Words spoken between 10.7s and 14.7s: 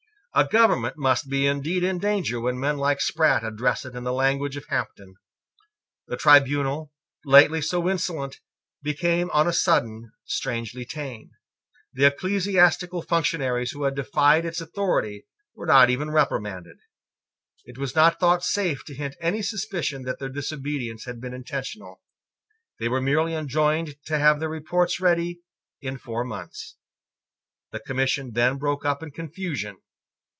tame. The ecclesiastical functionaries who had defied its